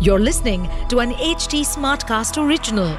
You're 0.00 0.18
listening 0.18 0.62
to 0.88 1.00
an 1.00 1.10
HT 1.12 1.58
Smartcast 1.70 2.38
original. 2.42 2.92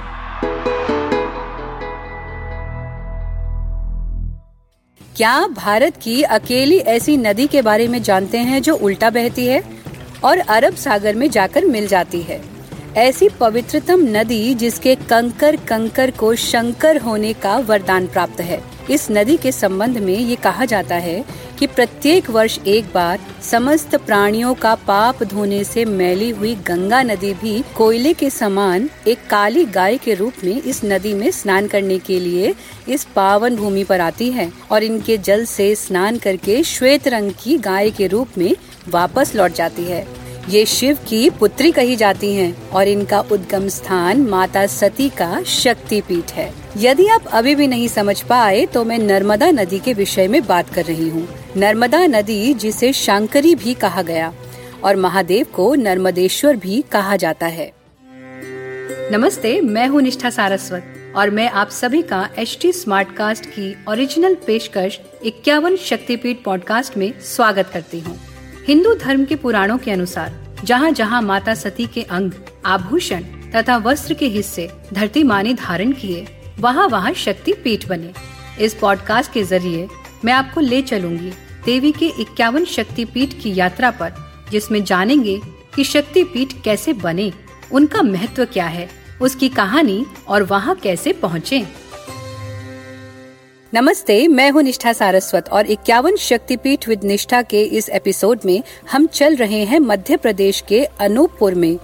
क्या 5.16 5.48
भारत 5.48 5.98
की 5.98 6.22
अकेली 6.38 6.78
ऐसी 6.94 7.16
नदी 7.18 7.48
के 7.48 7.62
बारे 7.62 7.88
में 7.88 8.02
जानते 8.04 8.38
हैं 8.50 8.62
जो 8.62 8.76
उल्टा 8.76 9.10
बहती 9.10 9.46
है 9.46 9.62
और 10.24 10.38
अरब 10.38 10.76
सागर 10.76 11.16
में 11.16 11.30
जाकर 11.30 11.66
मिल 11.66 11.88
जाती 11.88 12.22
है 12.22 12.42
ऐसी 12.98 13.28
पवित्रतम 13.30 14.02
नदी 14.08 14.54
जिसके 14.54 14.96
कंकर 14.96 15.56
कंकर 15.56 16.12
को 16.12 16.34
शंकर 16.36 16.98
होने 16.98 17.34
का 17.34 17.58
वरदान 17.58 18.08
प्राप्त 18.08 18.42
है। 18.42 18.62
इस 18.90 19.08
नदी 19.12 19.38
के 19.38 19.52
संबंध 19.52 19.98
में 19.98 20.18
ये 20.18 20.36
कहा 20.36 20.66
जाता 20.66 20.96
है 20.96 21.24
कि 21.60 21.68
प्रत्येक 21.68 22.30
वर्ष 22.30 22.60
एक 22.68 22.86
बार 22.86 23.20
समस्त 23.42 23.96
प्राणियों 23.96 24.54
का 24.54 24.76
पाप 24.76 25.24
धोने 25.24 25.64
से 25.64 25.86
मैली 25.86 26.30
हुई 26.30 26.56
गंगा 26.56 27.02
नदी 27.04 27.34
भी 27.34 27.64
कोयले 27.76 28.14
के 28.14 28.30
समान 28.30 28.90
एक 29.08 29.20
काली 29.30 29.66
गाय 29.66 29.98
के 29.98 30.14
रूप 30.14 30.34
में 30.44 30.62
इस 30.62 30.82
नदी 30.86 31.14
में 31.14 31.32
स्नान 31.32 31.68
करने 31.68 32.00
के 32.00 32.20
लिए 32.20 32.54
इस 32.90 33.04
पावन 33.16 33.56
भूमि 33.56 33.84
पर 33.84 34.02
आती 34.02 34.32
है 34.32 34.52
और 34.72 34.84
इनके 34.84 35.18
जल 35.18 35.46
से 35.46 35.76
स्नान 35.76 36.18
करके 36.18 36.64
श्वेत 36.64 37.08
रंग 37.08 37.32
की 37.44 37.58
गाय 37.58 37.90
के 37.90 38.08
रूप 38.08 38.38
में 38.38 38.56
वापस 38.90 39.36
लौट 39.36 39.52
जाती 39.52 39.84
है। 39.84 40.21
ये 40.50 40.66
शिव 40.66 40.98
की 41.08 41.30
पुत्री 41.30 41.72
कही 41.72 41.96
जाती 41.96 42.34
हैं 42.36 42.70
और 42.70 42.88
इनका 42.88 43.20
उद्गम 43.32 43.68
स्थान 43.68 44.22
माता 44.22 44.66
सती 44.68 45.10
का 45.10 45.42
शक्ति 45.44 46.00
पीठ 46.02 46.32
है। 46.32 46.52
यदि 46.78 47.08
आप 47.08 47.28
अभी 47.28 47.56
भी 47.56 47.68
नहीं 47.68 47.88
समझ 47.88 48.22
पाए 48.22 48.66
तो 48.66 48.84
मैं 48.86 48.98
नर्मदा 49.00 49.50
नदी 49.52 49.80
के 49.80 49.94
विषय 49.94 50.28
में 50.28 50.42
बात 50.48 50.70
कर 50.70 50.86
रही 50.86 51.10
हूँ। 51.10 51.28
नर्मदा 51.58 52.06
नदी, 52.06 52.54
जिसे 52.54 52.92
शांकरी 52.94 53.54
भी 53.56 53.74
कहा 53.74 54.02
गया, 54.02 54.34
और 54.84 54.96
महादेव 54.96 55.46
को 55.54 55.74
नर्मदेश्वर 55.76 56.56
भी 56.56 56.82
कहा 56.92 57.16
जाता 57.16 57.46
है। 57.46 57.72
नमस्ते, 59.12 59.60
मैं 59.62 59.88
हूँ 59.88 60.02
निष्ठा 60.02 60.30
सारस्वत, 60.30 61.14
और 61.16 61.30
मैं 61.30 61.50
आप 61.50 61.70
सभी 61.70 62.02
का 62.02 62.28
एच 62.38 62.58
टी 62.62 62.72
स्मार्ट 62.72 63.16
कास्ट 63.16 63.46
की 63.46 63.76
ओरिजिनल 63.90 64.36
पेशकश 64.48 65.00
इक्यावन 65.26 65.76
शक्तिपीठ 65.78 66.44
पॉडकास्ट 66.44 66.98
में 66.98 67.12
स्वागत 67.26 67.70
करती 67.74 68.00
हूँ। 68.00 68.20
हिंदू 68.68 68.94
धर्म 68.96 69.24
के 69.26 69.36
पुराणों 69.36 69.78
के 69.78 69.92
अनुसार, 69.92 70.34
जहाँ 70.64 70.92
जहाँ 70.92 71.22
माता 71.22 71.54
सती 71.54 71.86
के 71.86 72.02
अंग, 72.04 72.32
आभूषण 72.66 73.24
तथा 73.56 73.78
वस्त्र 73.78 74.14
के 74.14 74.28
हिस्से 74.28 74.70
धरती 74.94 75.24
माने 75.24 75.54
धारण 75.54 75.92
किए, 75.92 76.26
वहाँ 76.60 76.88
वहाँ 76.88 77.14
शक्ति 77.14 77.54
पीठ 77.54 77.88
बने। 77.88 78.14
इस 78.60 78.74
पॉडकास्ट 78.74 79.32
के 79.34 79.44
ज़रिए 79.44 79.88
मैं 80.26 80.34
आपको 80.34 80.62
ले 80.62 80.82
चलूँगी 80.82 81.32
देवी 81.66 81.92
के 81.92 82.08
इक्यावन 82.22 82.66
शक्ति 82.66 83.06
पीठ 83.06 83.34
की 83.34 83.54
यात्रा 83.56 83.92
पर, 83.92 84.14
जिसमें 84.52 84.84
जानेंगे 84.84 85.40
कि 85.76 85.84
शक्ति 85.84 86.24
पीठ 86.24 86.54
कैसे 86.64 86.94
बने, 86.94 87.32
उनका 87.72 88.02
महत्व 88.04 88.46
क्या 88.46 88.66
है, 88.66 88.90
उसकी 89.22 89.50
कहानी 89.50 90.06
और 90.28 90.44
वहाँ 90.44 90.76
कैसे 90.76 91.14
पहुँचे। 91.14 91.66
नमस्ते, 93.74 94.28
मैं 94.28 94.50
हूँ 94.52 94.62
निष्ठा 94.64 94.92
सारस्वत 94.94 95.50
और 95.50 95.66
इक्यावन 95.66 96.16
शक्तिपीठ 96.16 96.88
विद 96.88 97.04
निष्ठा 97.04 97.42
के 97.42 97.62
इस 97.64 97.88
एपिसोड 97.90 98.40
में 98.46 98.64
हम 98.92 99.06
चल 99.08 99.36
रहे 99.36 99.64
हैं 99.66 99.80
मध्य 99.80 100.18
प्रदेश 100.18 100.60
के 100.68 100.84
अनूपपुर 101.00 101.56
में, 101.56 101.78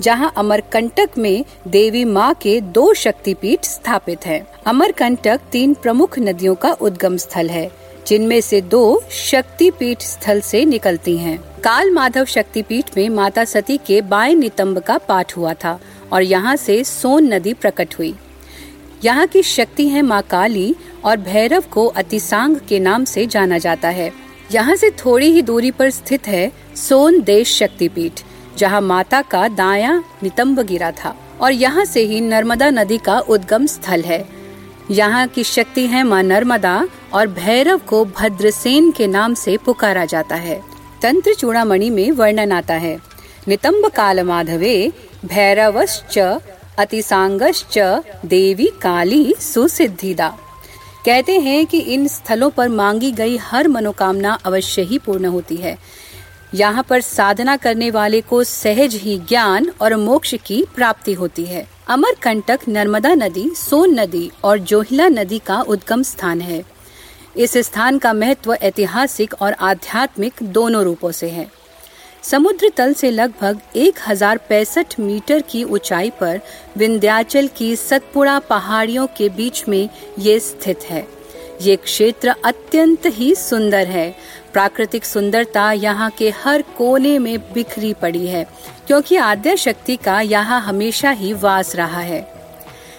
जहाँ 0.00 0.32
अमरकंटक 0.36 1.18
में 1.18 1.44
देवी 1.68 2.04
माँ 2.04 2.32
के 2.34 2.60
दो 2.60 2.92
शक्तिपीठ 2.94 3.64
स्थापित 3.64 4.26
हैं। 4.26 4.40
अमरकंटक 4.66 5.40
तीन 5.52 5.74
प्रमुख 5.74 6.18
नदियों 6.18 6.54
का 6.54 6.72
उद्गम 6.72 7.16
स्थल 7.16 7.50
है, 7.50 7.70
जिनमें 8.06 8.40
से 8.40 8.60
दो 8.60 9.02
शक्तिपीठ 9.10 10.02
स्थल 10.02 10.40
से 10.40 10.64
निकलती 10.64 11.16
हैं। 11.18 11.38
काल 11.64 11.90
माधव 11.90 12.24
शक्तिपीठ 12.24 12.96
में 12.96 13.08
माता 13.08 13.44
सती 13.44 13.76
के 13.76 14.00
बाएँ 14.00 14.34
नितंब 14.34 14.78
का 14.78 14.98
पाठ 14.98 15.36
हुआ 15.36 15.54
था 15.54 15.80
और 16.12 16.22
यहाँ 16.22 16.56
से 16.56 16.84
सोन 16.84 17.34
नदी 17.34 17.54
प्रकट 17.54 17.98
हुई 17.98 18.14
यहाँ 19.04 19.26
की 19.26 19.42
शक्ति 19.42 19.88
है 19.88 20.02
माँ 20.02 20.22
काली 20.22 20.74
और 21.06 21.16
भैरव 21.16 21.64
को 21.72 21.86
अतिसांग 21.86 22.56
के 22.68 22.78
नाम 22.78 23.04
से 23.04 23.26
जाना 23.26 23.58
जाता 23.58 23.88
है। 23.88 24.10
यहाँ 24.52 24.76
से 24.76 24.90
थोड़ी 24.98 25.30
ही 25.32 25.42
दूरी 25.42 25.70
पर 25.70 25.90
स्थित 25.90 26.26
है 26.28 26.50
सोन 26.76 27.20
देश 27.22 27.56
शक्तिपीठ, 27.56 28.20
जहाँ 28.58 28.80
माता 28.80 29.22
का 29.22 29.46
दाया 29.48 30.02
नितंब 30.22 30.60
गिरा 30.60 30.90
था। 30.90 31.14
और 31.40 31.52
यहाँ 31.52 31.84
से 31.84 32.00
ही 32.00 32.20
नर्मदा 32.20 32.70
नदी 32.70 32.98
का 32.98 33.18
उद्गम 33.18 33.66
स्थल 33.66 34.02
है। 34.02 34.24
यहाँ 34.90 35.26
की 35.28 35.44
शक्ति 35.44 35.86
है 35.86 36.02
माँ 36.02 36.22
नर्मदा 36.22 36.88
और 37.14 37.26
भैरव 37.26 37.80
को 37.88 38.04
भद्रसेन 38.04 38.90
के 38.90 39.06
नाम 39.06 39.34
से 39.34 39.56
पुकारा 39.56 40.04
जाता 40.04 40.36
है। 40.36 40.60
तंत्र 41.02 41.34
चूड़ामणि 41.34 41.90
में 41.90 42.10
वर्णन 42.10 42.52
आता 42.52 42.74
है। 42.74 42.96
नितंब 43.48 43.86
काल 43.86 44.20
माधवे 44.22 44.92
भैरवश्च 45.24 46.18
अतिसांगश्च 46.78 47.78
देवी 48.24 48.66
काली 48.82 49.34
सुसिद्धिदा। 49.40 50.32
कहते 51.06 51.38
हैं 51.38 51.66
कि 51.66 51.78
इन 51.78 52.06
स्थलों 52.08 52.50
पर 52.50 52.68
मांगी 52.68 53.10
गई 53.12 53.36
हर 53.36 53.68
मनोकामना 53.68 54.32
अवश्य 54.44 54.82
ही 54.82 54.98
पूर्ण 54.98 55.24
होती 55.24 55.56
है। 55.56 55.76
यहाँ 56.54 56.82
पर 56.82 57.00
साधना 57.00 57.56
करने 57.56 57.90
वाले 57.90 58.20
को 58.20 58.44
सहज 58.44 58.94
ही 58.94 59.18
ज्ञान 59.18 59.70
और 59.80 59.94
मोक्ष 59.96 60.34
की 60.46 60.64
प्राप्ति 60.74 61.12
होती 61.12 61.44
है। 61.44 61.66
अमरकंटक 61.88 62.60
नर्मदा 62.68 63.14
नदी, 63.14 63.50
सोन 63.56 64.00
नदी 64.00 64.30
और 64.44 64.58
जोहिला 64.58 65.08
नदी 65.08 65.38
का 65.38 65.60
उद्गम 65.60 66.02
स्थान 66.02 66.40
है। 66.40 66.62
इस 67.36 67.56
स्थान 67.58 67.98
का 67.98 68.12
महत्व 68.12 68.54
ऐतिहासिक 68.54 69.34
और 69.40 69.52
आध्यात्मिक 69.52 70.42
दोनों 70.42 70.84
रूपों 70.84 71.12
से 71.12 71.28
है। 71.28 71.48
समुद्र 72.26 72.68
तल 72.76 72.92
से 72.92 73.10
लगभग 73.10 73.58
एक 73.76 73.98
हज़ार 74.06 74.38
पैंसठ 74.48 74.98
मीटर 75.00 75.40
की 75.50 75.62
ऊंचाई 75.64 76.10
पर 76.20 76.40
विंध्याचल 76.76 77.48
की 77.56 77.74
सतपुड़ा 77.76 78.38
पहाड़ियों 78.48 79.06
के 79.16 79.28
बीच 79.28 79.62
में 79.68 79.88
ये 80.18 80.38
स्थित 80.40 80.84
है। 80.84 81.06
ये 81.62 81.76
क्षेत्र 81.76 82.34
अत्यंत 82.44 83.06
ही 83.08 83.34
सुंदर 83.34 83.86
है। 83.86 84.08
प्राकृतिक 84.52 85.04
सुंदरता 85.04 85.70
यहाँ 85.72 86.10
के 86.18 86.30
हर 86.36 86.62
कोने 86.78 87.18
में 87.18 87.38
बिखरी 87.52 87.92
पड़ी 87.92 88.26
है, 88.26 88.44
क्योंकि 88.86 89.16
आद्य 89.18 89.56
शक्ति 89.56 89.96
का 89.96 90.20
यहाँ 90.22 90.60
हमेशा 90.62 91.10
ही 91.12 91.32
वास 91.34 91.74
रहा 91.76 92.00
है। 92.00 92.20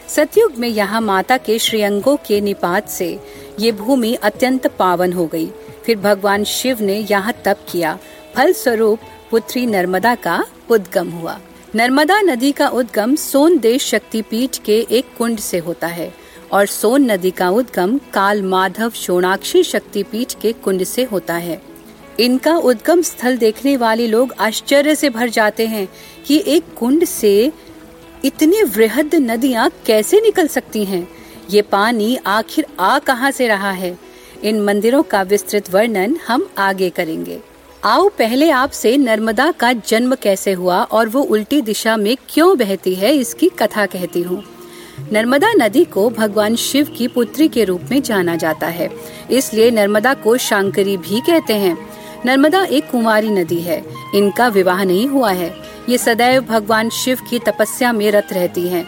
सतयुग 0.10 0.56
में 0.58 0.68
यहाँ 0.70 1.02
माता 1.02 1.38
के 1.40 1.60
श्रेयंगों 1.60 2.16
के 2.28 2.40
निपात 2.42 2.90
से 2.90 3.18
ये 3.60 3.72
भूमि 3.74 4.14
अत्यंत 4.16 4.68
पावन 4.70 5.14
हो 5.14 5.28
गई। 5.28 5.52
फिर 5.86 5.98
भगवान 6.00 6.44
शिव 6.46 6.82
ने 6.82 6.98
यहाँ 7.02 7.34
तप 7.46 7.66
किया। 7.72 7.98
फल 8.36 8.52
स्वरूप 8.54 9.00
पुत्री 9.32 9.66
नर्मदा 9.66 10.16
का 10.16 10.46
उद्गम 10.70 11.10
हुआ। 11.10 11.40
नर्मदा 11.76 12.22
नदी 12.22 12.52
का 12.52 12.68
उद्गम 12.68 13.16
सोन 13.16 13.58
देश 13.58 13.86
शक्तिपीठ 13.86 14.58
के 14.66 14.88
एक 14.92 15.06
कुंड 15.18 15.40
से 15.40 15.58
होता 15.58 15.88
है 15.88 16.14
और 16.52 16.66
सोन 16.66 17.12
नदी 17.12 17.32
का 17.32 17.50
उद्गम 17.50 18.00
काल 18.14 18.42
माधव 18.42 18.90
शोणाक्षी 18.90 19.64
शक्तिपीठ 19.64 20.34
के 20.42 20.52
कुंड 20.54 20.84
से 20.84 21.04
होता 21.04 21.34
है। 21.34 21.62
इनका 22.20 22.56
उद्गम 22.58 23.02
स्थल 23.02 23.38
देखने 23.38 23.78
वाले 23.78 24.08
लोग 24.08 24.34
आश्चर्य 24.40 24.96
से 24.96 25.10
भर 25.10 25.30
जाते 25.30 25.68
हैं 25.68 25.88
कि 26.26 26.44
एक 26.48 26.64
कुंड 26.78 27.06
से 27.06 27.52
इतनी 28.26 28.64
वृहद 28.64 29.16
नदियाँ 29.16 29.72
कैसे 29.86 30.22
निकल 30.22 30.48
सकती 30.48 30.86
हैं। 30.86 31.08
ये 31.50 31.62
पानी 31.62 32.16
आखिर 32.16 32.66
आ 32.80 33.00
कहाँ 33.00 33.32
से 33.32 33.48
रहा 33.48 33.72
है? 33.72 33.98
इन 34.44 34.62
मंदिरों 34.62 35.04
का 35.04 35.22
विस्तृत 35.22 35.74
वर्णन 35.74 36.18
हम 36.28 36.50
आगे 36.58 36.90
करेंगे। 36.90 37.40
आओ 37.86 38.10
पहले 38.10 38.50
आपसे 38.50 38.98
नर्मदा 38.98 39.52
का 39.52 39.74
जन्म 39.74 40.16
कैसे 40.16 40.52
हुआ 40.52 40.84
और 40.84 41.10
वो 41.10 41.22
उल्टी 41.22 41.62
दिशा 41.62 41.98
में 41.98 42.18
क्यों 42.30 42.58
बहती 42.58 42.96
है 42.96 43.14
इसकी 43.14 43.50
कथा 43.50 43.86
कहती 43.86 44.22
हूँ। 44.22 44.44
नर्मदा 45.14 45.52
नदी 45.54 45.84
को 45.86 46.10
भगवान 46.10 46.56
शिव 46.56 46.88
की 46.98 47.08
पुत्री 47.08 47.48
के 47.48 47.64
रूप 47.64 47.82
में 47.92 48.02
जाना 48.02 48.36
जाता 48.36 48.68
है। 48.68 48.90
इसलिए 49.32 49.72
नर्मदा 49.72 50.14
को 50.14 50.38
शांकरी 50.38 50.98
भी 50.98 51.20
कहते 51.20 51.54
हैं। 51.54 51.78
नर्मदा 52.26 52.64
एक 52.64 52.90
कुमारी 52.92 53.30
नदी 53.30 53.60
है। 53.60 53.84
इनका 54.16 54.48
विवाह 54.48 54.84
नहीं 54.84 55.08
हुआ 55.08 55.32
है। 55.32 55.54
ये 55.90 55.98
सदैव 55.98 56.42
भगवान 56.42 56.90
शिव 56.90 57.20
की 57.30 57.40
तपस्या 57.40 57.92
में 57.92 58.12
रत 58.12 58.34
रहती 58.34 58.68
हैं। 58.68 58.86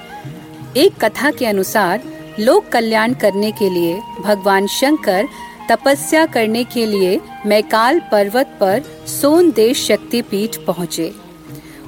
एक 0.78 1.06
कथा 1.06 1.32
के 1.32 1.46
अनुसार 1.46 2.04
लोक 2.40 2.68
कल्याण 2.68 3.14
करने 3.14 3.52
के 3.52 3.70
लिए 3.70 4.02
भगवान 4.20 4.68
शंकर 4.68 5.28
तपस्या 5.70 6.26
करने 6.26 6.64
के 6.64 6.86
लिए 6.86 7.20
मैकाल 7.46 8.00
पर्वत 8.12 8.58
पर 8.60 8.84
सोन 9.08 9.52
देश 9.52 9.86
शक्ति 9.88 10.22
पीठ 10.22 10.58
पहुँचे। 10.58 11.12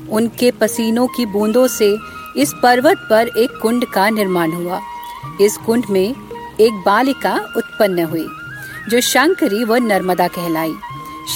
उनके 0.09 0.51
पसीनों 0.51 1.07
की 1.07 1.25
बूंदों 1.25 1.67
से 1.67 1.95
इस 2.37 2.53
पर्वत 2.63 2.97
पर 3.09 3.27
एक 3.37 3.57
कुंड 3.61 3.85
का 3.85 4.09
निर्माण 4.09 4.51
हुआ। 4.51 4.79
इस 5.41 5.57
कुंड 5.57 5.85
में 5.89 6.15
एक 6.59 6.83
बालिका 6.85 7.33
उत्पन्न 7.57 8.03
हुई, 8.03 8.27
जो 8.89 9.01
शंकरी 9.01 9.63
व 9.63 9.75
नर्मदा 9.75 10.27
कहलाई। 10.27 10.73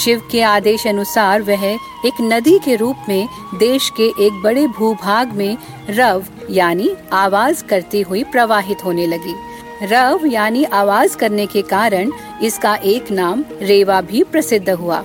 शिव 0.04 0.22
के 0.32 0.42
आदेश 0.42 0.88
अनुसार 0.88 1.42
वह 1.42 1.66
एक 1.66 2.22
नदी 2.22 2.58
के 2.60 2.76
रूप 2.76 3.06
में 3.10 3.28
देश 3.58 3.90
के 3.98 4.08
एक 4.26 4.42
बड़े 4.44 4.68
भूभाग 4.68 5.34
में 5.34 5.58
रव, 5.90 6.24
यानी 6.50 6.90
आवाज़ 7.14 7.64
करती 7.64 8.02
हुई 8.02 8.24
प्रवाहित 8.24 8.86
होने 8.86 9.08
लगी। 9.08 9.36
रव 9.84 10.26
यानी 10.26 10.64
आवाज़ 10.64 11.16
करने 11.18 11.46
के 11.46 11.62
कारण 11.62 12.12
इसका 12.44 12.76
एक 12.76 13.10
नाम 13.12 13.44
रेवा 13.62 14.00
भी 14.02 14.24
प्रसिद्ध 14.24 14.70
हुआ। 14.70 15.04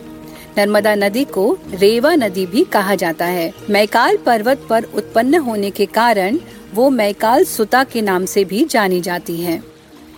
नर्मदा 0.58 0.94
नदी 0.94 1.24
को 1.24 1.58
रेवा 1.70 2.14
नदी 2.14 2.44
भी 2.46 2.62
कहा 2.64 2.94
जाता 2.94 3.24
है। 3.24 3.52
मैकाल 3.70 4.16
पर्वत 4.16 4.66
पर 4.70 4.84
उत्पन्न 4.94 5.38
होने 5.38 5.70
के 5.70 5.86
कारण 5.86 6.38
वो 6.74 6.88
मैकाल 6.90 7.44
सुता 7.44 7.82
के 7.84 8.02
नाम 8.02 8.24
से 8.24 8.44
भी 8.44 8.64
जानी 8.64 9.00
जाती 9.00 9.36
है। 9.36 9.62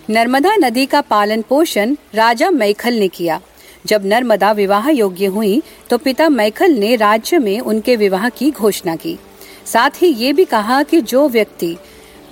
नर्मदा 0.09 0.55
नदी 0.55 0.85
का 0.85 1.01
पालन 1.01 1.41
पोषण 1.41 1.95
राजा 2.15 2.49
मैखल 2.51 2.93
ने 2.93 3.07
किया। 3.07 3.39
जब 3.85 4.05
नर्मदा 4.05 4.51
विवाह 4.51 4.89
योग्य 4.89 5.25
हुई 5.25 5.61
तो 5.89 5.97
पिता 5.97 6.29
मैखल 6.29 6.71
ने 6.71 6.95
राज्य 6.95 7.39
में 7.39 7.59
उनके 7.59 7.95
विवाह 7.95 8.29
की 8.29 8.51
घोषणा 8.51 8.95
की। 8.95 9.17
साथ 9.65 10.01
ही 10.01 10.07
ये 10.07 10.33
भी 10.33 10.45
कहा 10.45 10.81
कि 10.83 11.01
जो 11.01 11.27
व्यक्ति 11.29 11.75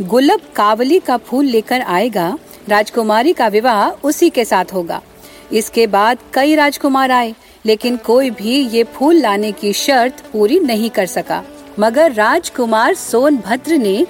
गुलब 0.01 0.41
कावली 0.55 0.99
का 0.99 1.17
फूल 1.17 1.45
लेकर 1.45 1.81
आएगा, 1.81 2.37
राजकुमारी 2.69 3.33
का 3.33 3.47
विवाह 3.47 3.89
उसी 4.07 4.29
के 4.29 4.45
साथ 4.45 4.73
होगा। 4.73 5.01
इसके 5.53 5.87
बाद 5.87 6.17
कई 6.33 6.55
राजकुमार 6.55 7.11
आए, 7.11 7.33
लेकिन 7.65 7.97
कोई 7.97 8.29
भी 8.29 8.57
ये 8.67 8.83
फूल 8.83 9.15
लाने 9.15 9.51
की 9.51 9.73
शर्त 9.73 10.23
पूरी 10.33 10.59
नहीं 10.59 10.89
कर 10.89 11.05
सका। 11.05 11.43
मगर 11.79 12.11
राजकुमार 12.11 12.93
सोनभद्र 12.93 13.77
ने 13.77 14.05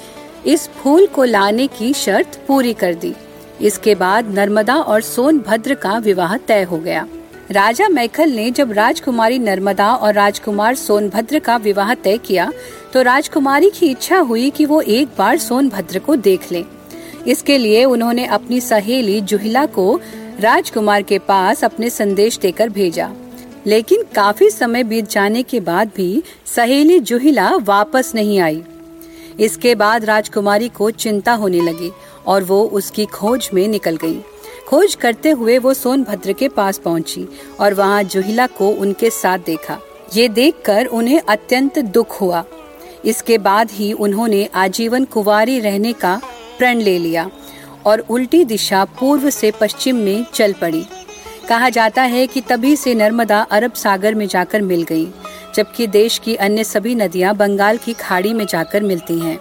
इस 0.46 0.68
फूल 0.70 1.06
को 1.06 1.24
लाने 1.24 1.68
की 1.68 1.94
शर्त 1.94 2.40
पूरी 2.48 2.74
कर 2.74 2.94
दी। 2.94 3.14
इसके 3.62 3.96
बाद 3.96 4.30
नर्मदा 4.30 4.76
और 4.76 5.02
सोनभद्र 5.02 5.76
का 5.76 5.98
विवाह 5.98 6.38
तय 6.38 6.64
हो 6.64 6.78
गया। 6.78 7.08
राजा 7.52 7.88
मैखल 7.90 8.30
ने 8.30 8.52
जब 8.52 8.72
राजकुमारी 8.72 9.40
नर्मदा 9.40 9.94
और 9.94 10.14
राजकुमार 10.14 10.76
सोनभद्र 10.76 11.40
का 11.40 11.56
विवाह 11.58 11.94
तय 11.94 12.18
किया 12.18 12.52
तो 12.94 13.02
राजकुमारी 13.02 13.70
की 13.70 13.88
इच्छा 13.88 14.18
हुई 14.20 14.50
कि 14.50 14.66
वो 14.66 14.82
एक 14.82 15.10
बार 15.18 15.38
सोनभद्र 15.38 16.00
को 16.00 16.16
देख 16.16 16.52
ले। 16.52 16.64
इसके 17.28 17.58
लिए 17.58 17.86
उन्होंने 17.86 18.26
अपनी 18.26 18.60
सहेली 18.62 19.22
जुहिला 19.22 19.66
को 19.66 20.00
राजकुमार 20.40 21.02
के 21.02 21.20
पास 21.20 21.64
अपने 21.64 21.90
संदेश 21.90 22.38
देकर 22.40 22.70
भेजा। 22.70 23.10
लेकिन 23.68 24.04
काफ़ी 24.16 24.50
समय 24.50 24.84
बीत 24.84 25.10
जाने 25.10 25.44
के 25.44 25.60
बाद 25.60 25.92
भी 25.96 26.24
सहेली 26.46 27.00
जुहिला 27.00 27.50
वापस 27.56 28.12
नहीं 28.16 28.40
आई। 28.40 28.64
इसके 29.40 29.76
बाद 29.76 30.06
राजकुमारी 30.06 30.70
को 30.70 30.92
चिंता 30.92 31.34
होने 31.34 31.62
लगी 31.62 31.92
और 32.28 32.44
वो 32.44 32.64
उसकी 32.64 33.06
खोज 33.06 33.50
में 33.54 33.68
निकल 33.68 33.96
गई। 33.96 34.20
खोज 34.68 34.96
करते 34.96 35.30
हुए 35.30 35.58
वो 35.58 35.74
सोनभद्र 35.74 36.34
के 36.34 36.48
पास 36.48 36.78
पहुँची 36.78 37.28
और 37.60 37.74
वहाँ 37.74 38.04
जुहिला 38.04 38.48
को 38.48 38.70
उनके 38.70 39.10
साथ 39.10 39.40
देखा। 39.40 39.80
ये 40.16 40.28
देखकर 40.28 40.86
उन्हें 40.86 41.22
अत्यंत 41.22 41.80
दुख 41.80 42.22
हुआ। 42.22 42.44
इसके 43.06 43.38
बाद 43.38 43.72
ही 43.72 43.92
उन्होंने 43.94 44.46
आजीवन 44.56 45.06
कुवारी 45.06 45.60
रहने 45.60 45.94
का 45.94 46.20
प्रण 46.58 46.80
ले 46.80 46.98
लिया 47.00 47.30
और 47.86 48.00
उल्टी 48.10 48.44
दिशा 48.46 48.84
पूर्व 49.00 49.30
से 49.30 49.52
पश्चिम 49.52 49.96
में 49.96 50.26
चल 50.34 50.54
पड़ी। 50.54 50.86
कहा 51.50 51.70
जाता 51.70 52.02
है 52.04 52.26
कि 52.28 52.42
तभी 52.42 52.76
से 52.76 52.94
नर्मदा 52.96 53.40
अरब 53.42 53.74
सागर 53.74 54.16
में 54.16 54.28
जाकर 54.28 54.62
मिल 54.62 54.84
गई, 54.84 55.08
जबकि 55.56 55.88
देश 55.88 56.18
की 56.18 56.36
अन्य 56.36 56.64
सभी 56.64 56.96
नदियाँ 56.96 57.36
बंगाल 57.36 57.78
की 57.78 57.94
खाड़ी 57.94 58.34
में 58.34 58.46
जाकर 58.46 58.84
मिलती 58.84 59.20
हैं। 59.20 59.38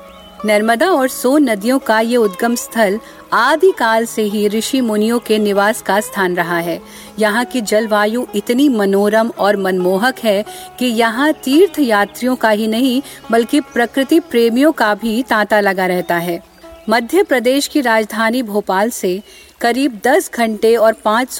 नर्मदा 0.46 0.88
और 0.90 1.08
सोन 1.08 1.48
नदियों 1.50 1.78
का 1.78 1.98
ये 2.00 2.16
उद्गम 2.16 2.54
स्थल 2.54 2.98
आदि 3.32 3.72
काल 3.78 4.04
से 4.06 4.22
ही 4.22 4.48
ऋषि 4.48 4.80
मुनियों 4.80 5.18
के 5.18 5.38
निवास 5.38 5.82
का 5.82 6.00
स्थान 6.00 6.36
रहा 6.36 6.58
है। 6.58 6.80
यहाँ 7.18 7.44
की 7.44 7.60
जलवायु 7.60 8.24
इतनी 8.34 8.68
मनोरम 8.68 9.30
और 9.38 9.56
मनमोहक 9.56 10.18
है 10.18 10.44
कि 10.78 10.86
यहाँ 10.86 11.32
तीर्थ 11.32 11.78
यात्रियों 11.78 12.36
का 12.36 12.50
ही 12.50 12.66
नहीं, 12.66 13.02
बल्कि 13.30 13.60
प्रकृति 13.60 14.20
प्रेमियों 14.20 14.72
का 14.72 14.94
भी 14.94 15.22
तांता 15.22 15.60
लगा 15.60 15.86
रहता 15.86 16.16
है। 16.16 16.42
मध्य 16.88 17.22
प्रदेश 17.22 17.66
की 17.66 17.80
राजधानी 17.80 18.42
भोपाल 18.42 18.90
से 18.90 19.22
करीब 19.60 20.00
10 20.06 20.30
घंटे 20.34 20.74
और 20.76 20.92
पाँच 21.04 21.38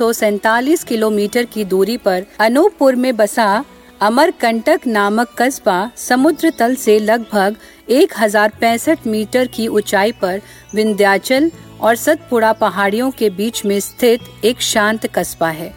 किलोमीटर 0.89 1.45
की 1.45 1.65
दूरी 1.65 1.97
पर 1.97 2.27
अनूपपुर 2.41 2.95
में 2.95 3.17
बसा 3.17 3.65
अमरकंटक 4.01 4.87
नामक 4.87 5.35
कस्बा 5.39 5.75
समुद्र 5.97 6.51
तल 6.51 6.75
से 6.75 6.99
लगभग 6.99 7.57
एक 7.89 8.13
हज़ार 8.19 8.53
पैंसठ 8.61 9.07
मीटर 9.07 9.47
की 9.47 9.67
ऊंचाई 9.69 10.13
पर 10.13 10.41
विंध्याचल 10.75 11.51
और 11.81 11.97
सतपुड़ा 11.97 12.53
पहाड़ियों 12.53 13.11
के 13.11 13.29
बीच 13.31 13.65
में 13.65 13.79
स्थित 13.81 14.45
एक 14.45 14.61
शांत 14.61 15.07
कस्बा 15.15 15.49
है। 15.49 15.73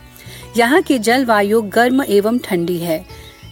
यहाँ 0.57 0.81
की 0.81 0.99
जलवायु 0.99 1.61
गर्म 1.73 2.01
एवं 2.03 2.37
ठंडी 2.39 2.77
है। 2.77 3.03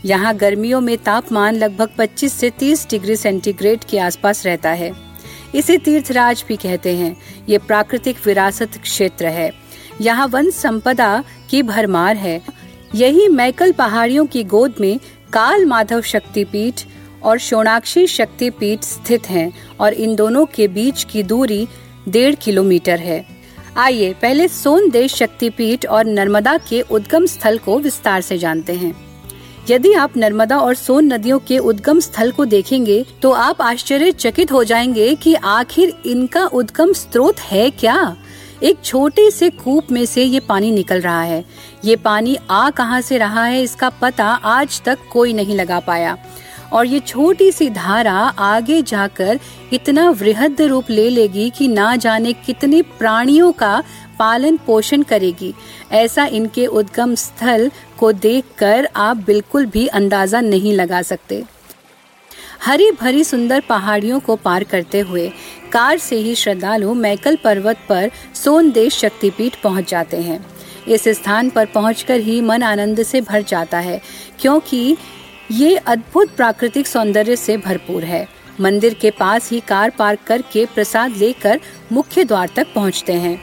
यहाँ 0.06 0.34
गर्मियों 0.36 0.82
में 0.82 0.98
तापमान 0.98 1.56
लगभग 1.56 1.96
25 1.98 2.34
से 2.34 2.50
30 2.60 2.90
डिग्री 2.90 3.16
सेंटीग्रेड 3.16 3.84
के 3.84 4.00
आसपास 4.00 4.46
रहता 4.46 4.70
है। 4.72 4.92
इसे 5.56 5.78
तीर्थराज 5.80 6.46
भी 6.48 6.58
कहते 6.58 6.96
हैं। 6.98 7.16
ये 7.50 7.58
प्राकृतिक 7.58 8.26
विरासत 8.26 8.80
क्षेत्र 8.82 9.26
है। 9.30 9.52
यहाँ 10.02 10.28
वन 10.28 10.50
संपदा 10.54 11.24
की 11.50 11.64
भरमार 11.64 12.16
है। 12.18 12.61
यही 12.96 13.28
मैकल 13.28 13.72
पहाड़ियों 13.72 14.26
की 14.26 14.44
गोद 14.44 14.74
में 14.80 15.00
काल 15.34 15.66
माधव 15.66 16.02
शक्तिपीठ 16.02 16.82
और 17.24 17.38
शोणाक्षी 17.38 18.08
शक्तिपीठ 18.08 18.84
स्थित 18.84 19.30
हैं 19.30 19.52
और 19.80 19.94
इन 19.94 20.16
दोनों 20.16 20.46
के 20.46 20.68
बीच 20.68 21.04
की 21.04 21.24
दूरी 21.24 21.68
डेढ़ 22.10 22.36
किलोमीटर 22.36 23.00
है। 23.00 23.26
आइए, 23.78 24.14
पहले 24.14 24.48
सोन 24.48 24.90
देश 24.90 25.16
शक्तिपीठ 25.16 25.86
और 25.86 26.06
नर्मदा 26.06 26.58
के 26.70 26.82
उद्गम 26.82 27.26
स्थल 27.26 27.58
को 27.58 27.80
विस्तार 27.80 28.22
से 28.22 28.38
जानते 28.38 28.74
हैं। 28.74 28.94
यदि 29.70 29.94
आप 29.94 30.18
नर्मदा 30.18 30.58
और 30.58 30.76
सोन 30.76 31.14
नदियों 31.14 31.40
के 31.40 31.58
उद्गम 31.58 32.00
स्थल 32.00 32.32
को 32.32 32.46
देखेंगे 32.46 33.06
तो 33.22 33.32
आप 33.32 33.62
आश्चर्यचकित 33.62 34.52
हो 34.52 34.64
जाएँगे 34.64 35.16
कि 35.16 35.34
आखिर 35.34 35.94
इनका 36.06 36.46
उद्गम 36.46 36.94
स्रोत 36.94 37.40
है 37.40 37.70
क्या? 37.70 38.16
एक 38.64 38.84
छोटे 38.84 39.30
से 39.32 39.50
कूप 39.50 39.92
में 39.92 40.06
से 40.06 40.24
ये 40.24 40.40
पानी 40.40 40.72
निकल 40.72 41.02
रहा 41.02 41.22
है। 41.22 41.44
ये 41.86 41.96
पानी 41.96 42.38
आ 42.50 42.70
कहाँ 42.70 43.02
से 43.02 43.18
रहा 43.18 43.46
है, 43.46 43.62
इसका 43.64 43.90
पता 43.92 44.26
आज 44.26 44.82
तक 44.82 45.00
कोई 45.12 45.34
नहीं 45.34 45.56
लगा 45.56 45.80
पाया। 45.80 46.18
और 46.74 46.86
ये 46.86 47.00
छोटी 47.00 47.52
सी 47.52 47.70
धारा 47.70 48.14
आगे 48.40 48.82
जाकर 48.82 49.40
इतना 49.74 50.10
वृहद 50.12 50.62
रूप 50.62 50.90
ले 50.90 51.10
लेगी 51.10 51.50
कि 51.50 51.68
ना 51.68 51.96
जाने 51.96 52.34
कितने 52.36 52.82
प्राणियों 52.82 53.52
का 53.52 53.82
पालन 54.20 54.58
पोषण 54.58 55.04
करेगी। 55.04 55.54
ऐसा 55.92 56.26
इनके 56.26 56.66
उद्गम 56.66 57.16
स्थल 57.16 57.70
को 58.00 58.12
देखकर 58.12 58.88
आप 58.96 59.18
बिल्कुल 59.18 59.66
भी 59.66 59.86
अंदाज़ा 59.90 60.42
नहीं 60.42 60.74
लगा 60.74 61.02
सकते। 61.02 61.44
हरी 62.62 62.90
भरी 62.92 63.24
सुंदर 63.24 63.60
पहाड़ियों 63.60 64.20
को 64.20 64.36
पार 64.36 64.64
करते 64.64 65.00
हुए 65.00 65.28
कार 65.72 65.98
से 65.98 66.16
ही 66.16 66.36
श्रद्धालु 66.36 66.94
मैकल 66.94 67.36
पर्वत 67.36 67.78
पर 67.90 68.12
सोनदेश 68.36 68.98
शक्तिपीठ 68.98 69.56
पहुँच 69.64 69.90
जाते 69.90 70.18
हैं। 70.18 70.40
इस 70.88 71.08
स्थान 71.10 71.50
पर 71.50 71.66
पहुंचकर 71.66 72.20
ही 72.20 72.40
मन 72.42 72.64
आनंद 72.64 73.04
से 73.04 73.22
भर 73.22 73.42
जाता 73.42 73.80
है, 73.80 74.02
क्योंकि 74.40 74.98
ये 75.52 75.76
अद्भुत 75.78 76.36
प्राकृतिक 76.36 76.88
सौंदर्य 76.88 77.36
से 77.36 77.58
भरपूर 77.58 78.04
है। 78.04 78.28
मंदिर 78.62 78.94
के 78.94 79.12
पास 79.12 79.50
ही 79.52 79.60
कार 79.60 79.90
पार्क 79.90 80.20
करके 80.28 80.66
प्रसाद 80.66 81.16
लेकर 81.18 81.60
मुख्य 81.92 82.24
द्वार 82.24 82.50
तक 82.56 82.74
पहुँचते 82.76 83.14
हैं। 83.14 83.40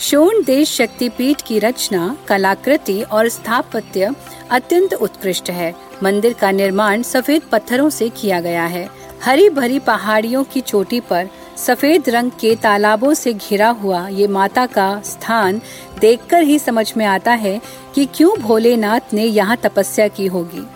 शोण 0.00 0.42
देश 0.42 0.72
शक्तिपीठ 0.72 1.40
की 1.42 1.58
रचना, 1.58 2.16
कलाकृति 2.28 3.00
और 3.02 3.28
स्थापत्य 3.28 4.10
अत्यंत 4.50 4.94
उत्कृष्ट 4.94 5.50
है। 5.50 5.74
मंदिर 6.02 6.32
का 6.32 6.50
निर्माण 6.50 7.02
सफ़ेद 7.02 7.42
पत्थरों 7.52 7.88
से 7.90 8.08
किया 8.08 8.40
गया 8.40 8.66
है। 8.66 8.88
हरी 9.24 9.48
भरी 9.50 9.78
पहाड़ियों 9.78 10.44
की 10.44 10.60
चोटी 10.60 11.00
पर 11.00 11.28
सफ़ेद 11.56 12.08
रंग 12.08 12.30
के 12.30 12.54
तालाबों 12.56 13.12
से 13.14 13.32
घिरा 13.32 13.68
हुआ 13.68 14.06
ये 14.08 14.26
माता 14.26 14.66
का 14.66 15.00
स्थान 15.04 15.60
देखकर 16.00 16.42
ही 16.42 16.58
समझ 16.58 16.92
में 16.96 17.06
आता 17.06 17.32
है 17.32 17.60
कि 17.94 18.06
क्यों 18.14 18.36
भोलेनाथ 18.38 19.14
ने 19.14 19.24
यहाँ 19.24 19.56
तपस्या 19.56 20.08
की 20.08 20.26
होगी। 20.26 20.66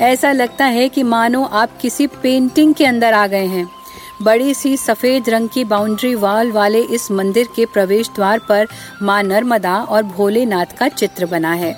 ऐसा 0.00 0.32
लगता 0.32 0.64
है 0.64 0.88
कि 0.88 1.02
मानो 1.02 1.44
आप 1.44 1.78
किसी 1.80 2.06
पेंटिंग 2.06 2.74
के 2.74 2.86
अंदर 2.86 3.12
आ 3.12 3.26
गए 3.26 3.46
हैं। 3.46 3.68
बड़ी 4.22 4.52
सी 4.54 4.76
सफ़ेद 4.76 5.28
रंग 5.28 5.48
की 5.48 5.64
बाउंड्री 5.64 6.14
वॉल 6.14 6.50
वाले 6.52 6.80
इस 6.94 7.10
मंदिर 7.10 7.48
के 7.56 7.64
प्रवेश 7.66 8.08
द्वार 8.08 8.38
पर 8.38 8.68
माँ 9.02 9.22
नर्मदा 9.22 9.76
और 9.78 10.02
भोलेनाथ 10.02 10.76
का 10.78 10.88
चित्र 10.88 11.26
बना 11.26 11.52
है। 11.52 11.74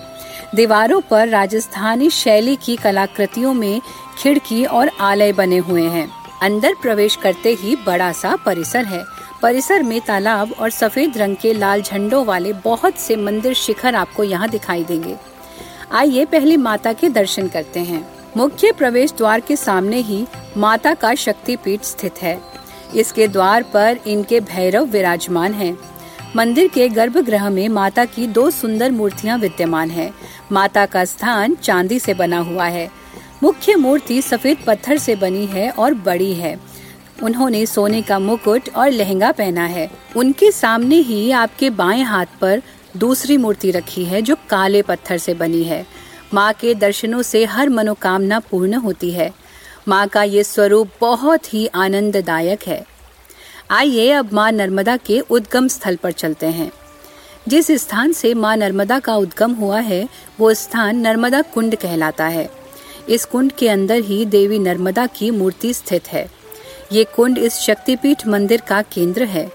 दीवारों 0.54 1.00
पर 1.00 1.28
राजस्थानी 1.28 2.10
शैली 2.10 2.56
की 2.56 2.76
कलाकृतियों 2.76 3.54
में 3.54 3.80
खिड़की 4.18 4.64
और 4.64 4.90
आलय 5.00 5.32
बने 5.32 5.58
हुए 5.58 5.82
हैं। 5.82 6.08
अंदर 6.42 6.74
प्रवेश 6.82 7.16
करते 7.16 7.54
ही 7.54 7.76
बड़ा 7.76 8.12
सा 8.12 8.36
परिसर 8.36 8.84
है। 8.84 9.02
परिसर 9.42 9.82
में 9.82 10.00
तालाब 10.00 10.52
और 10.52 10.70
सफ़ेद 10.70 11.18
रंग 11.18 11.36
के 11.36 11.52
लाल 11.52 11.82
झंडों 11.82 12.24
वाले 12.26 12.52
बहुत 12.64 12.98
से 12.98 13.16
मंदिर 13.16 13.54
शिखर 13.54 13.94
आपको 13.94 14.24
यहाँ 14.24 14.48
दिखाई 14.48 14.84
देंगे। 14.84 15.16
आइए 15.92 16.24
पहले 16.24 16.56
माता 16.56 16.92
के 16.92 17.08
दर्शन 17.08 17.48
करते 17.48 17.80
हैं। 17.80 18.06
मुख्य 18.36 18.72
प्रवेश 18.72 19.12
द्वार 19.12 19.40
के 19.40 19.56
सामने 19.56 19.96
ही 19.96 20.26
माता 20.56 20.94
का 20.94 21.14
शक्तिपीठ 21.14 21.82
स्थित 21.82 22.22
है। 22.22 22.40
इसके 22.96 23.28
द्वार 23.28 23.62
पर 23.62 23.98
इनके 24.06 24.40
भैरव 24.40 24.84
विराजमान 24.84 25.54
हैं। 25.54 25.78
मंदिर 26.36 26.68
के 26.68 26.88
गर्भगृह 26.88 27.50
में 27.50 27.68
माता 27.68 28.04
की 28.04 28.26
दो 28.26 28.50
सुंदर 28.50 28.90
मूर्तियाँ 28.90 29.38
विद्यमान 29.38 29.90
है। 29.90 30.12
माता 30.52 30.86
का 30.86 31.04
स्थान 31.04 31.54
चांदी 31.54 31.98
से 31.98 32.14
बना 32.14 32.38
हुआ 32.38 32.64
है। 32.64 32.90
मुख्य 33.42 33.74
मूर्ति 33.74 34.22
सफ़ेद 34.22 34.58
पत्थर 34.66 34.98
से 34.98 35.16
बनी 35.16 35.46
है 35.46 35.70
और 35.70 35.94
बड़ी 35.94 36.34
है। 36.34 36.60
उन्होंने 37.22 37.66
सोने 37.66 38.02
का 38.02 38.18
मुकुट 38.18 38.62
और 38.76 38.90
लहंगा 38.90 39.32
पहना 39.32 39.66
है। 39.66 39.90
उनके 40.16 40.50
सामने 40.50 40.96
ही 40.96 41.30
आपके 41.30 41.70
बाएँ 41.70 42.02
हाथ 42.02 42.26
पर 42.40 42.62
दूसरी 42.96 43.36
मूर्ति 43.36 43.70
रखी 43.70 44.04
है 44.04 44.22
जो 44.22 44.36
काले 44.50 44.82
पत्थर 44.82 45.18
से 45.18 45.34
बनी 45.34 45.62
है। 45.62 45.86
माँ 46.34 46.52
के 46.52 46.74
दर्शनों 46.74 47.22
से 47.22 47.44
हर 47.44 47.68
मनोकामना 47.68 48.40
पूर्ण 48.40 48.74
होती 48.74 49.10
है। 49.10 49.43
माँ 49.88 50.08
का 50.08 50.22
ये 50.22 50.44
स्वरूप 50.44 50.88
बहुत 51.00 51.54
ही 51.54 51.66
आनंददायक 51.66 52.62
है। 52.66 52.86
आइए 53.70 54.10
अब 54.10 54.32
माँ 54.32 54.52
नर्मदा 54.52 54.96
के 54.96 55.20
उद्गम 55.20 55.68
स्थल 55.68 55.96
पर 55.96 56.12
चलते 56.12 56.46
हैं। 56.46 56.72
जिस 57.48 57.70
स्थान 57.70 58.12
से 58.12 58.34
माँ 58.34 58.56
नर्मदा 58.56 58.98
का 58.98 59.16
उद्गम 59.16 59.52
हुआ 59.52 59.80
है, 59.80 60.08
वो 60.40 60.54
स्थान 60.54 60.96
नर्मदा 60.96 61.42
कुंड 61.42 61.76
कहलाता 61.76 62.26
है। 62.26 62.50
इस 63.08 63.24
कुंड 63.24 63.52
के 63.52 63.68
अंदर 63.68 63.94
ही 63.94 64.24
देवी 64.24 64.58
नर्मदा 64.58 65.06
की 65.06 65.30
मूर्ति 65.30 65.74
स्थित 65.74 66.08
है। 66.08 66.30
ये 66.92 67.04
कुंड 67.04 67.38
इस 67.38 67.54
शक्तिपीठ 67.54 68.26
मंदिर 68.26 68.60
का 68.60 68.82
केंद्र 68.82 69.24
है। 69.24 69.52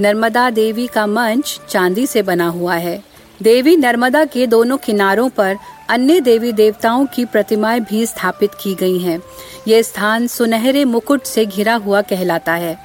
नर्मदा 0.00 0.50
देवी 0.50 0.86
का 0.86 1.06
मंच 1.06 1.60
चांदी 1.68 2.06
से 2.06 2.22
बना 2.22 2.48
हुआ 2.48 2.74
है। 2.74 3.04
देवी 3.42 3.76
नर्मदा 3.76 4.24
के 4.24 4.46
दोनों 4.46 4.76
किनारों 4.76 5.28
पर 5.28 5.56
अन्य 5.88 6.20
देवी 6.20 6.52
देवताओं 6.52 7.06
की 7.06 7.24
प्रतिमाएँ 7.24 7.80
भी 7.80 8.04
स्थापित 8.06 8.54
की 8.54 8.74
गई 8.74 8.98
हैं। 8.98 9.20
ये 9.68 9.82
स्थान 9.82 10.26
सुनहरे 10.26 10.84
मुकुट 10.84 11.22
से 11.22 11.44
घिरा 11.46 11.74
हुआ 11.74 12.02
कहलाता 12.02 12.54
है 12.54 12.76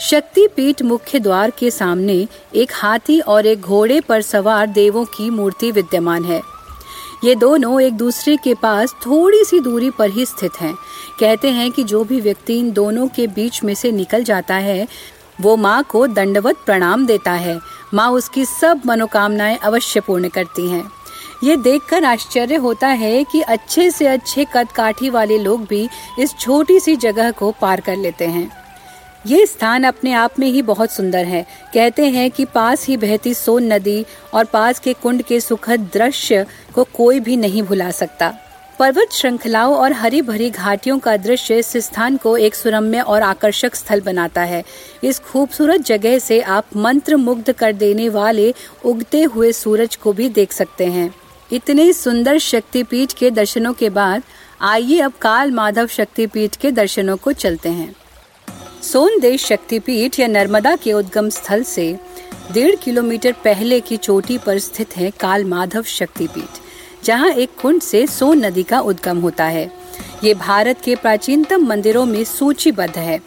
शक्ति 0.00 0.46
पीठ 0.56 0.82
मुख्य 0.82 1.18
द्वार 1.18 1.50
के 1.50 1.70
सामने 1.70 2.26
एक 2.54 2.72
हाथी 2.74 3.20
और 3.20 3.46
एक 3.46 3.60
घोड़े 3.60 4.00
पर 4.00 4.22
सवार 4.22 4.66
देवों 4.66 5.04
की 5.16 5.28
मूर्ति 5.30 5.70
विद्यमान 5.70 6.24
है 6.24 6.40
ये 7.24 7.34
दोनों 7.34 7.80
एक 7.80 7.92
दूसरे 7.92 8.36
के 8.36 8.54
पास 8.54 8.94
थोड़ी 9.06 9.44
सी 9.44 9.60
दूरी 9.60 9.90
पर 9.90 10.10
ही 10.10 10.24
स्थित 10.26 10.60
हैं। 10.60 10.74
कहते 11.20 11.50
हैं 11.50 11.70
कि 11.72 11.84
जो 11.84 12.02
भी 12.04 12.20
व्यक्ति 12.20 12.58
इन 12.58 12.72
दोनों 12.72 13.06
के 13.08 13.26
बीच 13.26 13.62
में 13.64 13.74
से 13.74 13.92
निकल 13.92 14.24
जाता 14.24 14.54
है, 14.54 14.86
वो 15.40 15.56
माँ 15.56 15.82
को 15.82 16.06
दंडवत 16.06 16.56
प्रणाम 16.66 17.06
देता 17.06 17.32
है 17.32 17.58
माँ 17.94 18.10
उसकी 18.10 18.44
सब 18.44 18.82
मनोकामनाएँ 18.86 19.56
अवश्य 19.58 20.00
पूर्ण 20.00 20.28
करती 20.28 20.68
हैं 20.70 20.84
ये 21.42 21.56
देखकर 21.56 22.04
आश्चर्य 22.04 22.54
होता 22.54 22.88
है 22.88 23.24
कि 23.24 23.40
अच्छे 23.40 23.90
से 23.90 24.06
अच्छे 24.06 24.46
कद 24.54 24.68
काठी 24.72 25.10
वाले 25.10 25.38
लोग 25.38 25.64
भी 25.66 25.88
इस 26.18 26.34
छोटी 26.40 26.80
सी 26.80 26.96
जगह 26.96 27.30
को 27.30 27.50
पार 27.50 27.80
कर 27.80 27.96
लेते 27.96 28.26
हैं। 28.26 28.50
ये 29.26 29.46
स्थान 29.46 29.84
अपने 29.84 30.12
आप 30.12 30.38
में 30.38 30.46
ही 30.48 30.62
बहुत 30.62 30.90
सुंदर 30.90 31.24
है। 31.24 31.46
कहते 31.74 32.08
हैं 32.10 32.30
कि 32.30 32.44
पास 32.44 32.86
ही 32.86 32.96
बहती 32.96 33.34
सोन 33.34 33.72
नदी 33.72 34.04
और 34.34 34.44
पास 34.44 34.78
के 34.78 34.92
कुंड 34.92 35.22
के 35.22 35.40
सुखद 35.40 35.88
दृश्य 35.94 36.46
को 36.74 36.84
कोई 36.84 37.20
भी 37.20 37.36
नहीं 37.36 37.62
भुला 37.62 37.90
सकता। 37.90 38.32
पर्वत 38.78 39.12
श्रृंखलाओं 39.12 39.74
और 39.76 39.92
हरी 39.92 40.22
भरी 40.22 40.50
घाटियों 40.50 40.98
का 40.98 41.16
दृश्य 41.16 41.58
इस 41.58 41.76
स्थान 41.76 42.16
को 42.16 42.36
एक 42.36 42.54
सुरम्य 42.54 43.00
और 43.00 43.22
आकर्षक 43.22 43.74
स्थल 43.74 44.00
बनाता 44.00 44.42
है। 44.42 44.64
इस 45.04 45.18
खूबसूरत 45.18 45.80
जगह 45.80 46.18
से 46.18 46.40
आप 46.40 46.76
मंत्र 46.76 47.16
मुग्ध 47.16 47.52
कर 47.52 47.72
देने 47.72 48.08
वाले 48.08 48.54
उगते 48.84 49.22
हुए 49.22 49.52
सूरज 49.52 49.96
को 49.96 50.12
भी 50.12 50.28
देख 50.28 50.52
सकते 50.52 50.86
हैं। 50.86 51.14
इतने 51.54 51.92
सुंदर 51.92 52.38
शक्तिपीठ 52.38 53.12
के 53.12 53.30
दर्शनों 53.30 53.72
के 53.72 53.88
बाद 53.90 54.22
आइए 54.60 54.98
अब 55.00 55.12
काल 55.12 55.50
माधव 55.50 55.86
शक्तिपीठ 55.86 56.56
के 56.56 56.70
दर्शनों 56.70 57.16
को 57.16 57.32
चलते 57.32 57.68
हैं। 57.68 57.94
सोन 58.82 59.18
देश 59.20 59.44
शक्तिपीठ 59.46 60.18
या 60.20 60.26
नर्मदा 60.26 60.74
के 60.76 60.92
उद्गम 60.92 61.28
स्थल 61.28 61.62
से 61.62 61.86
डेढ़ 62.52 62.74
किलोमीटर 62.74 63.32
पहले 63.32 63.80
की 63.80 63.96
चोटी 63.96 64.38
पर 64.38 64.58
स्थित 64.58 64.96
है 64.96 65.10
काल 65.10 65.44
माधव 65.44 65.82
शक्तिपीठ, 65.82 66.58
जहाँ 67.04 67.30
एक 67.30 67.50
कुंड 67.62 67.82
से 67.82 68.06
सोन 68.06 68.44
नदी 68.46 68.62
का 68.62 68.80
उद्गम 68.80 69.18
होता 69.18 69.44
है। 69.44 69.70
ये 70.24 70.34
भारत 70.34 70.80
के 70.84 70.96
प्राचीनतम 70.96 71.66
मंदिरों 71.66 72.04
में 72.06 72.24
सूचीबद्ध 72.24 72.96
है, 72.98 73.20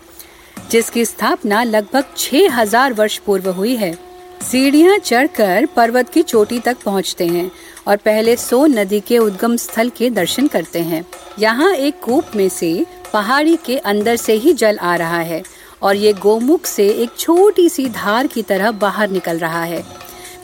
जिसकी 0.71 1.05
स्थापना 1.05 1.63
लगभग 1.63 2.13
6000 2.17 2.93
वर्ष 2.93 3.17
पूर्व 3.17 3.49
हुई 3.49 3.75
है। 3.75 4.06
सीढ़ियाँ 4.41 4.97
चढ़कर 4.97 5.65
पर्वत 5.65 6.09
की 6.09 6.21
चोटी 6.23 6.59
तक 6.59 6.77
पहुँचते 6.83 7.25
हैं 7.27 7.49
और 7.87 7.97
पहले 7.97 8.35
सोन 8.35 8.77
नदी 8.79 8.99
के 8.99 9.17
उद्गम 9.17 9.55
स्थल 9.55 9.89
के 9.89 10.09
दर्शन 10.09 10.47
करते 10.47 10.81
हैं। 10.81 11.03
यहाँ 11.39 11.71
एक 11.71 11.99
कूप 11.99 12.35
में 12.35 12.47
से 12.49 12.85
पहाड़ी 13.13 13.55
के 13.65 13.77
अंदर 13.77 14.15
से 14.15 14.33
ही 14.33 14.53
जल 14.53 14.77
आ 14.77 14.95
रहा 14.95 15.19
है 15.21 15.41
और 15.81 15.95
ये 15.95 16.13
गोमुख 16.13 16.65
से 16.65 16.87
एक 16.93 17.17
छोटी 17.19 17.67
सी 17.69 17.87
धार 17.89 18.27
की 18.27 18.41
तरह 18.41 18.71
बाहर 18.73 19.09
निकल 19.09 19.39
रहा 19.39 19.63
है। 19.63 19.81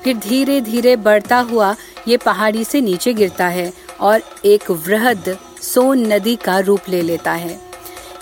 फिर 0.04 0.18
धीरे 0.20 0.60
धीरे 0.62 0.96
बढ़ता 0.98 1.40
हुआ 1.42 1.76
ये 2.08 2.18
पहाड़ी 2.18 2.64
से 2.64 2.82
नीचे 2.82 3.14
गिरता 3.14 3.48
है 3.48 3.72
और 4.00 4.22
एक 4.46 4.72
वृहद 4.72 5.38
सोन 5.62 6.06
नदी 6.14 6.36
का 6.36 6.58
रूप 6.60 6.90
ले 6.90 7.02
लेता 7.02 7.32
है। 7.34 7.60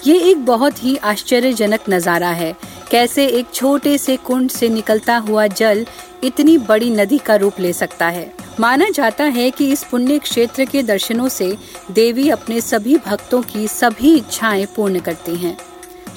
ये 0.07 0.19
एक 0.31 0.45
बहुत 0.45 0.83
ही 0.83 0.95
आश्चर्यजनक 0.97 1.89
नज़ारा 1.89 2.29
है 2.31 2.53
कैसे 2.91 3.25
एक 3.27 3.45
छोटे 3.53 3.97
से 3.97 4.17
कुंड 4.17 4.49
से 4.49 4.69
निकलता 4.69 5.17
हुआ 5.17 5.47
जल 5.47 5.85
इतनी 6.23 6.57
बड़ी 6.57 6.89
नदी 6.89 7.17
का 7.17 7.35
रूप 7.35 7.59
ले 7.59 7.73
सकता 7.73 8.07
है? 8.07 8.33
माना 8.59 8.89
जाता 8.89 9.23
है 9.23 9.51
कि 9.51 9.71
इस 9.71 9.83
पुण्य 9.83 10.19
क्षेत्र 10.19 10.65
के 10.65 10.83
दर्शनों 10.83 11.27
से 11.27 11.57
देवी 11.91 12.29
अपने 12.29 12.61
सभी 12.61 12.97
भक्तों 12.97 13.41
की 13.41 13.67
सभी 13.67 14.15
इच्छाएँ 14.15 14.65
पूर्ण 14.65 14.99
करती 14.99 15.35
हैं। 15.35 15.57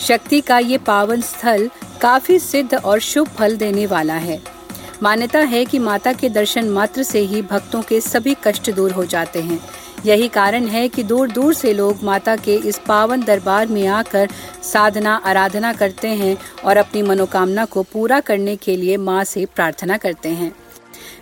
शक्ति 0.01 0.41
का 0.41 0.59
ये 0.59 0.79
पावन 0.79 1.21
स्थल 1.21 1.71
काफ़ी 2.01 2.39
सिद्ध 2.39 2.75
और 2.75 3.01
शुभ 3.01 3.29
फल 3.29 3.57
देने 3.57 3.87
वाला 3.87 4.15
है। 4.15 4.43
मान्यता 5.03 5.39
है 5.39 5.65
कि 5.65 5.79
माता 5.79 6.13
के 6.13 6.29
दर्शन 6.29 6.69
मात्र 6.69 7.03
से 7.03 7.19
ही 7.19 7.43
भक्तों 7.43 7.83
के 7.83 8.01
सभी 8.01 8.37
कष्ट 8.45 8.71
दूर 8.71 8.93
हो 8.93 9.05
जाते 9.05 9.41
हैं। 9.41 9.61
यही 10.07 10.29
कारण 10.29 10.67
है 10.67 10.89
कि 10.89 11.03
दूर 11.03 11.31
दूर 11.31 11.55
से 11.55 11.73
लोग 11.73 12.03
माता 12.03 12.37
के 12.37 12.55
इस 12.55 12.79
पावन 12.79 13.23
दरबार 13.25 13.67
में 13.67 13.87
आकर 13.87 14.29
साधना, 14.63 15.15
आराधना 15.15 15.73
करते 15.73 16.09
हैं 16.09 16.37
और 16.65 16.77
अपनी 16.77 17.03
मनोकामना 17.03 17.65
को 17.65 17.83
पूरा 17.83 18.21
करने 18.21 18.57
के 18.57 18.77
लिए 18.77 18.97
माँ 18.97 19.25
से 19.25 19.47
प्रार्थना 19.47 19.97
करते 19.97 20.29
हैं। 20.29 20.53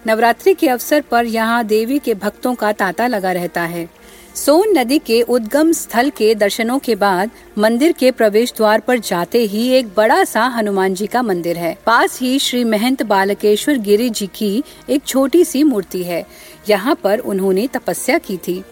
नवरात्रि 0.06 0.54
के 0.54 0.68
अवसर 0.68 1.00
पर 1.00 1.24
यहाँ 1.24 1.64
देवी 1.64 1.98
के 1.98 2.14
भक्तों 2.14 2.54
का 2.54 2.72
तांता 2.72 3.06
लगा 3.06 3.32
रहता 3.32 3.62
है। 3.62 3.88
सोन 4.34 4.78
नदी 4.78 4.98
के 4.98 5.20
उद्गम 5.22 5.72
स्थल 5.72 6.10
के 6.10 6.34
दर्शनों 6.34 6.78
के 6.78 6.94
बाद 6.94 7.30
मंदिर 7.58 7.92
के 7.92 8.10
प्रवेश 8.10 8.52
द्वार 8.56 8.80
पर 8.80 8.98
जाते 8.98 9.38
ही 9.38 9.68
एक 9.68 9.88
बड़ा 9.96 10.22
सा 10.24 10.44
हनुमान 10.46 10.94
जी 10.94 11.06
का 11.06 11.22
मंदिर 11.22 11.58
है। 11.58 11.76
पास 11.86 12.18
ही 12.20 12.38
श्री 12.38 12.64
महंत 12.64 13.02
बालकेश्वर 13.02 13.78
गिरी 13.78 14.10
जी 14.10 14.26
की 14.26 14.62
एक 14.90 15.04
छोटी 15.06 15.44
सी 15.44 15.62
मूर्ति 15.62 16.02
है। 16.02 16.24
यहाँ 16.68 16.94
पर 16.94 17.18
उन्होंने 17.18 17.66
तपस्या 17.66 18.18
की 18.18 18.36
थी। 18.36 18.62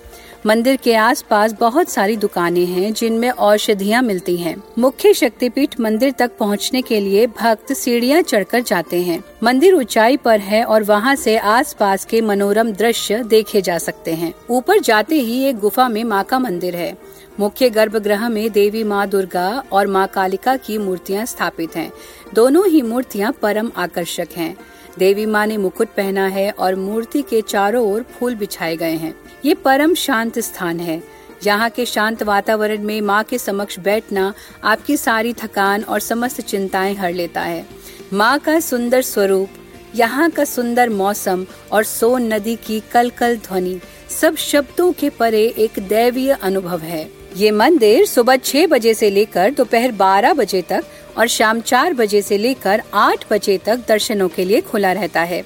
मंदिर 0.47 0.77
के 0.77 0.95
आसपास 0.95 1.53
बहुत 1.53 1.89
सारी 1.89 2.17
दुकानें 2.17 2.65
हैं 2.67 2.93
जिनमें 2.93 3.29
औषधियाँ 3.31 4.01
मिलती 4.03 4.37
हैं। 4.37 4.55
मुख्य 4.79 5.13
शक्तिपीठ 5.15 5.79
मंदिर 5.81 6.13
तक 6.13 6.37
पहुँचने 6.39 6.83
के 6.83 7.01
लिए 7.01 7.27
भक्त 7.41 7.73
सीढ़ियाँ 7.73 8.21
चढ़कर 8.23 8.61
जाते 8.61 9.03
हैं 9.03 9.23
मंदिर 9.43 9.75
ऊंचाई 9.75 10.17
पर 10.17 10.41
है 10.41 10.63
और 10.65 10.83
वहाँ 10.83 11.15
से 11.15 11.37
आसपास 11.37 12.05
के 12.05 12.21
मनोरम 12.21 12.73
दृश्य 12.73 13.23
देखे 13.25 13.63
जा 13.63 13.79
सकते 13.79 14.15
हैं 14.15 14.33
ऊपर 14.51 14.81
जाते 14.81 15.15
ही 15.15 15.43
एक 15.45 15.59
गुफा 15.59 15.89
में 15.89 16.03
माँ 16.05 16.25
का 16.25 16.39
मंदिर 16.39 16.77
है 16.77 16.97
मुख्य 17.41 17.71
गर्भगृह 17.71 18.29
में 18.29 18.51
देवी 18.53 18.85
माँ 18.85 19.07
दुर्गा 19.09 19.49
और 19.73 19.87
माँ 19.87 20.07
कालिका 20.07 20.57
की 20.57 20.79
मूर्तियाँ 20.79 21.25
स्थापित 21.27 21.77
हैं। 21.77 21.91
दोनों 22.35 22.67
ही 22.67 22.83
मूर्तियाँ 22.83 23.33
परम 23.33 23.71
आकर्षक 23.77 24.29
हैं। 24.37 24.55
देवी 24.99 25.27
माँ 25.27 25.47
ने 25.47 25.57
मुकुट 25.57 25.89
पहना 25.89 26.27
है 26.27 26.51
और 26.51 26.75
मूर्ति 26.75 27.23
के 27.23 27.41
चारों 27.41 27.85
ओर 27.93 28.03
फूल 28.13 28.35
बिछाए 28.35 28.77
गए 28.77 28.95
हैं। 28.95 29.15
ये 29.45 29.55
परम 29.55 29.95
शांत 29.95 30.39
स्थान 30.39 30.81
है। 30.81 31.03
यहाँ 31.45 31.69
के 31.71 31.87
शांत 31.87 32.23
वातावरण 32.23 32.83
में 32.83 33.01
माँ 33.01 33.23
के 33.25 33.39
समक्ष 33.39 33.79
बैठना 33.79 34.33
आपकी 34.65 34.97
सारी 34.97 35.33
थकान 35.33 35.83
और 35.83 36.01
समस्त 36.01 36.41
चिंताएँ 36.41 36.95
हर 36.95 37.13
लेता 37.13 37.41
है। 37.41 37.65
माँ 38.13 38.39
का 38.39 38.59
सुंदर 38.61 39.03
स्वरूप, 39.03 39.49
यहाँ 39.95 40.31
का 40.31 40.45
सुंदर 40.45 40.89
मौसम 40.89 41.47
और 41.73 41.85
सोन 41.85 42.33
नदी 42.33 42.57
की 42.57 42.81
कल 42.93 43.11
कल 43.11 43.37
ध्वनि, 43.37 43.81
सब 44.21 44.37
शब्दों 44.37 44.93
के 44.93 45.11
परे 45.11 45.47
एक 45.59 45.79
दैवीय 45.79 46.33
अनुभव 46.33 46.81
है। 46.81 47.09
ये 47.37 47.51
मंदिर 47.51 48.05
सुबह 48.07 48.37
छह 48.37 48.67
बजे 48.67 48.95
से 48.95 49.11
लेकर 49.11 49.51
दोपहर 49.51 49.93
बारह 49.93 50.33
बजे 50.33 50.63
तक 50.63 50.85
और 51.21 51.29
शाम 51.29 51.61
चार 51.61 51.95
बजे 51.95 52.23
से 52.23 52.39
लेकर 52.39 52.83
आठ 52.95 53.25
बजे 53.31 53.59
तक 53.59 53.85
दर्शनों 53.89 54.29
के 54.29 54.45
लिए 54.45 54.61
खुला 54.61 54.93
रहता 54.93 55.21
है। 55.23 55.43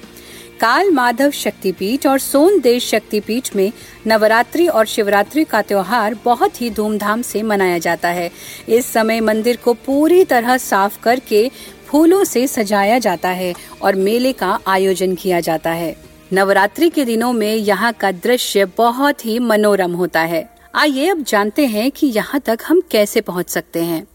काल 0.61 0.91
माधव 0.91 1.31
शक्तिपीठ 1.31 2.05
और 2.07 2.19
सोन 2.19 2.59
देश 2.59 2.89
शक्तिपीठ 2.89 3.55
में 3.55 3.71
नवरात्रि 4.07 4.67
और 4.67 4.85
शिवरात्रि 4.85 5.43
का 5.43 5.61
त्योहार 5.61 6.15
बहुत 6.25 6.61
ही 6.61 6.69
धूमधाम 6.69 7.21
से 7.21 7.41
मनाया 7.43 7.77
जाता 7.77 8.09
है। 8.09 8.29
इस 8.69 8.85
समय 8.85 9.21
मंदिर 9.21 9.57
को 9.57 9.73
पूरी 9.73 10.23
तरह 10.23 10.57
साफ़ 10.57 10.99
करके 11.03 11.49
फूलों 11.87 12.23
से 12.23 12.47
सजाया 12.47 12.99
जाता 12.99 13.29
है 13.29 13.53
और 13.81 13.95
मेले 13.95 14.33
का 14.33 14.59
आयोजन 14.67 15.15
किया 15.15 15.39
जाता 15.39 15.71
है। 15.71 15.95
नवरात्रि 16.33 16.89
के 16.89 17.05
दिनों 17.05 17.33
में 17.33 17.55
यहाँ 17.55 17.93
का 17.93 18.11
दृश्य 18.11 18.65
बहुत 18.77 19.25
ही 19.25 19.39
मनोरम 19.39 19.91
होता 19.91 20.21
है। 20.21 20.49
आइए 20.75 21.09
अब 21.09 21.23
जानते 21.23 21.65
हैं 21.65 21.91
कि 21.91 22.07
यहाँ 22.07 22.41
तक 22.41 22.59
हम 22.67 22.81
कैसे 22.91 23.21
पहुँच 23.21 23.49
सकते 23.49 23.83
हैं। 23.83 24.05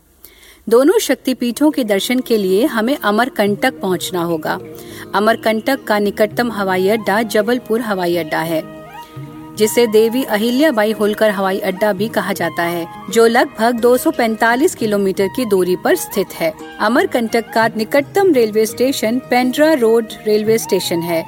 दोनों 0.67 0.99
शक्तिपीठों 0.99 1.71
के 1.71 1.85
दर्शन 1.85 2.21
के 2.21 2.37
लिए 2.37 2.65
हमें 2.67 2.97
अमरकंटक 2.97 3.81
पहुँचना 3.81 4.23
होगा। 4.23 4.59
अमरकंटक 5.15 5.85
का 5.85 5.99
निकटतम 5.99 6.51
हवाई 6.53 6.89
अड्डा 6.89 7.21
जबलपुर 7.25 7.81
हवाई 7.81 8.17
अड्डा 8.17 8.41
है, 8.41 8.63
जिसे 9.57 9.87
देवी 9.87 10.23
अहिल्याबाई 10.25 10.93
होलकर 10.93 11.31
हवाई 11.31 11.59
अड्डा 11.61 11.93
भी 11.93 12.09
कहा 12.09 12.33
जाता 12.33 12.63
है, 12.63 12.87
जो 13.11 13.27
लगभग 13.27 13.81
245 13.81 14.75
किलोमीटर 14.75 15.29
की 15.37 15.45
दूरी 15.45 15.77
पर 15.77 15.97
स्थित 15.97 16.35
है। 16.35 16.53
अमरकंटक 16.81 17.53
का 17.53 17.67
निकटतम 17.69 18.33
railway 18.33 18.67
station 18.67 19.19
Pendra 19.31 19.73
road 19.75 20.13
railway 20.27 20.59
station 20.59 21.03
है 21.03 21.25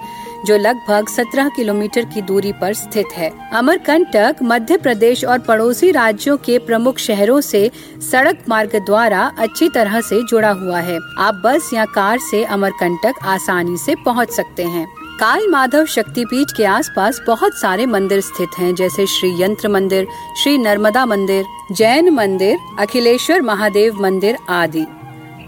जो 0.46 0.56
लगभग 0.56 1.08
17 1.08 1.48
किलोमीटर 1.48 2.04
की 2.04 2.22
दूरी 2.22 2.52
पर 2.52 2.74
स्थित 2.74 3.06
है। 3.16 3.30
अमरकंटक 3.52 4.36
मध्य 4.42 4.76
प्रदेश 4.76 5.24
और 5.24 5.38
पड़ोसी 5.38 5.90
राज्यों 5.90 6.36
के 6.36 6.58
प्रमुख 6.58 6.98
शहरों 6.98 7.40
से 7.40 7.70
सड़क 8.12 8.38
मार्ग 8.48 8.76
द्वारा 8.76 9.32
अच्छी 9.38 9.68
तरह 9.68 10.00
से 10.00 10.22
जुड़ा 10.22 10.50
हुआ 10.50 10.80
है। 10.80 10.98
आप 11.18 11.42
बस 11.46 11.70
या 11.74 11.84
कार 11.84 12.18
से 12.18 12.44
अमरकंटक 12.44 13.14
आसानी 13.24 13.76
से 13.76 13.94
पहुँच 13.94 14.30
सकते 14.30 14.64
हैं। 14.64 14.86
काल 15.20 15.48
माधव 15.48 15.86
शक्तिपीठ 15.86 16.56
के 16.56 16.64
आसपास 16.64 17.20
बहुत 17.26 17.54
सारे 17.54 17.86
मंदिर 17.86 18.20
स्थित 18.20 18.48
हैं, 18.58 18.74
जैसे 18.74 19.06
श्री 19.06 19.42
यंत्र 19.42 19.68
मंदिर, 19.68 20.06
श्री 20.42 20.58
नर्मदा 20.58 21.06
मंदिर, 21.06 21.44
जैन 21.72 22.10
मंदिर, 22.10 22.58
अखिलेश्वर 22.78 23.40
महादेव 23.40 24.02
मंदिर 24.02 24.38
आदि। 24.48 24.86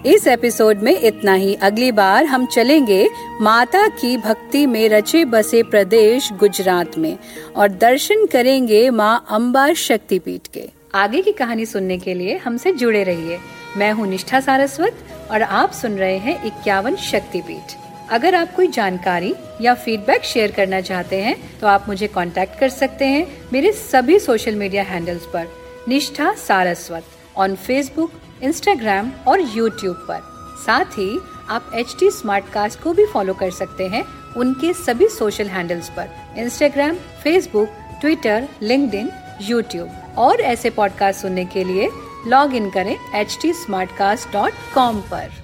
इस 0.06 0.26
एपिसोड 0.26 0.78
में 0.78 0.92
इतना 0.92 1.34
ही। 1.34 1.54
अगली 1.54 1.90
बार 1.92 2.24
हम 2.24 2.44
चलेंगे 2.46 3.06
माता 3.40 3.86
की 3.90 4.16
भक्ति 4.16 4.64
में 4.66 4.88
रचे 4.88 5.24
बसे 5.24 5.62
प्रदेश 5.62 6.28
गुजरात 6.32 6.98
में 6.98 7.16
और 7.56 7.68
दर्शन 7.68 8.26
करेंगे 8.26 8.88
माँ 8.90 9.24
अम्बा 9.30 9.72
शक्तिपीठ 9.74 10.48
के। 10.54 10.68
आगे 10.94 11.22
की 11.22 11.32
कहानी 11.32 11.66
सुनने 11.66 11.98
के 11.98 12.14
लिए 12.14 12.36
हमसे 12.36 12.72
जुड़े 12.72 13.02
रहिए। 13.04 13.38
मैं 13.76 13.90
हूँ 13.92 14.06
निष्ठा 14.06 14.40
सारस्वत 14.40 14.98
और 15.30 15.42
आप 15.42 15.72
सुन 15.72 15.96
रहे 15.96 16.18
हैं 16.18 16.44
इक्यावन 16.44 16.96
शक्तिपीठ। 17.02 17.76
अगर 18.10 18.34
आप 18.34 18.54
कोई 18.54 18.68
जानकारी 18.68 19.34
या 19.60 19.74
फीडबैक 19.74 20.24
शेयर 20.24 20.52
करना 20.52 20.80
चाहते 20.82 21.22
हैं 21.22 21.36
तो 21.60 21.66
आप 21.66 21.88
मुझे 21.88 22.06
कांटेक्ट 22.06 22.58
कर 22.60 22.68
सकते 22.68 23.04
हैं 23.06 23.26
मेरे 23.52 23.72
सभी 23.72 24.18
सोशल 24.18 24.54
मीडिया 24.54 24.82
हैंडल्स 24.82 25.26
पर। 25.26 25.48
Nishtha 25.88 26.32
Saraswat. 26.38 27.04
On 27.36 27.56
Facebook 27.56 28.10
Instagram 28.42 29.10
और 29.28 29.40
यूट्यूब 29.40 29.96
पर। 29.96 30.20
साथ 30.66 30.84
ही, 30.84 31.20
आप 31.48 31.70
एच 31.74 31.96
टी 32.00 32.10
स्मार्ट 32.10 32.48
कास्ट 32.52 32.80
को 32.80 32.92
भी 32.92 33.06
फॉलो 33.06 33.34
कर 33.34 33.50
सकते 33.50 33.86
हैं 33.86 34.04
उनके 34.36 34.72
सभी 34.72 35.08
सोशल 35.08 35.46
हैंडल्स 35.46 35.88
पर। 35.88 36.08
Instagram 36.36 36.94
Facebook 36.94 37.68
Twitter 38.00 38.48
LinkedIn 38.94 39.10
YouTube 39.40 39.90
और 40.18 40.40
ऐसे 40.40 40.70
पॉडकास्ट 40.70 41.20
सुनने 41.20 41.44
के 41.44 41.64
लिए 41.64 41.90
लॉग 42.26 42.54
इन 42.54 42.70
करें 42.70 42.96
एच 43.14 43.38
टी 43.42 43.52
पर। 43.70 45.43